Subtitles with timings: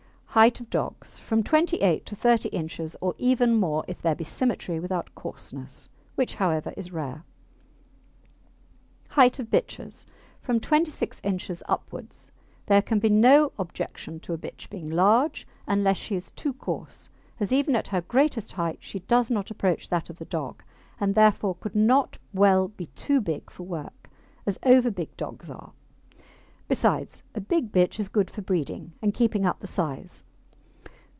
[0.33, 4.23] HEIGHT OF DOGS From 28 inches to 30 inches, or even more if there be
[4.23, 7.25] symmetry without coarseness, which, however, is rare.
[9.09, 10.07] HEIGHT OF BITCHES
[10.41, 12.31] From 26 inches upwards.
[12.67, 17.09] There can be no objection to a bitch being large, unless she is too coarse,
[17.41, 20.63] as even at her greatest height she does not approach that of the dog,
[20.97, 24.09] and, therefore, could not well be too big for work,
[24.45, 25.73] as over big dogs are.
[26.69, 30.23] Besides, a big bitch is good for breeding and keeping up the size.